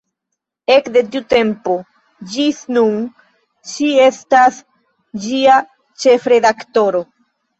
Ekde 0.75 1.01
tiu 1.15 1.19
tempo 1.33 1.75
ĝis 2.35 2.61
nun 2.77 2.97
ŝi 3.73 3.91
estas 4.07 4.57
ĝia 5.27 5.59
ĉefredaktoro. 6.05 7.03